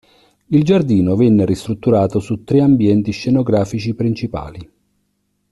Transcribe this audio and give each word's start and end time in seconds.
Il 0.47 0.63
giardino 0.63 1.15
venne 1.15 1.45
ristrutturato 1.45 2.17
su 2.19 2.43
tre 2.43 2.59
ambienti 2.59 3.11
scenografici 3.11 3.93
principali. 3.93 4.67